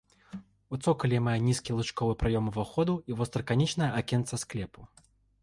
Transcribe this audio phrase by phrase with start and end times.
[0.77, 4.81] У цокалі мае нізкі лучковы праём уваходу і востраканечнае акенца склепу.